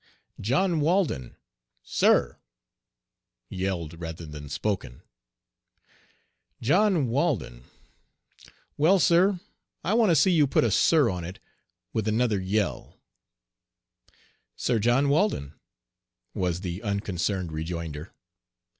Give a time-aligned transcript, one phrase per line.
[0.39, 1.35] "John Walden."
[1.83, 2.39] "Sir!"
[3.49, 5.03] yelled rather than spoken.
[6.59, 7.65] "John Walden."
[8.77, 9.39] "Well, sir,
[9.83, 11.39] I want to see you put a 'sir' on it,"
[11.93, 12.97] with another yell.
[14.55, 15.53] "Sir John Walden,"
[16.33, 18.11] was the unconcerned rejoinder.